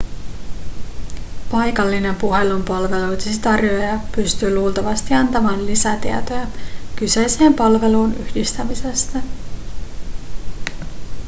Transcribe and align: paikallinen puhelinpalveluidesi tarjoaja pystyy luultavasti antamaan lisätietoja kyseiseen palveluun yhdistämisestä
paikallinen 1.51 2.15
puhelinpalveluidesi 2.15 3.39
tarjoaja 3.41 3.99
pystyy 4.15 4.55
luultavasti 4.55 5.13
antamaan 5.13 5.65
lisätietoja 5.65 6.47
kyseiseen 6.95 7.53
palveluun 7.53 8.13
yhdistämisestä 8.13 9.19